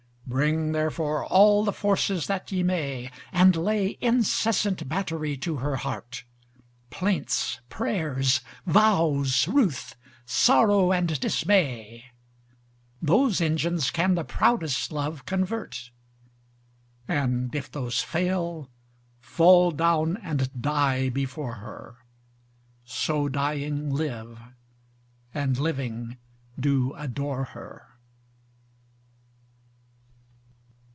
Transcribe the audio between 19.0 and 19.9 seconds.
fall